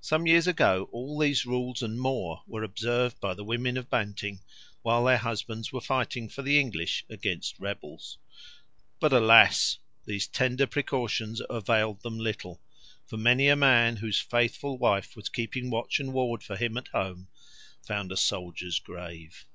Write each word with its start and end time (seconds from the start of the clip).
Some 0.00 0.28
years 0.28 0.46
ago 0.46 0.88
all 0.92 1.18
these 1.18 1.44
rules 1.44 1.82
and 1.82 1.98
more 2.00 2.44
were 2.46 2.62
observed 2.62 3.18
by 3.20 3.34
the 3.34 3.42
women 3.42 3.76
of 3.76 3.90
Banting, 3.90 4.38
while 4.82 5.02
their 5.02 5.16
husbands 5.18 5.72
were 5.72 5.80
fighting 5.80 6.28
for 6.28 6.42
the 6.42 6.56
English 6.60 7.04
against 7.10 7.58
rebels. 7.58 8.16
But 9.00 9.12
alas! 9.12 9.78
these 10.04 10.28
tender 10.28 10.68
precautions 10.68 11.42
availed 11.50 12.02
them 12.02 12.16
little; 12.16 12.62
for 13.08 13.16
many 13.16 13.48
a 13.48 13.56
man, 13.56 13.96
whose 13.96 14.20
faithful 14.20 14.78
wife 14.78 15.16
was 15.16 15.28
keeping 15.28 15.68
watch 15.68 15.98
and 15.98 16.12
ward 16.12 16.44
for 16.44 16.54
him 16.54 16.76
at 16.76 16.86
home, 16.94 17.26
found 17.84 18.12
a 18.12 18.16
soldier's 18.16 18.78
grave. 18.78 19.46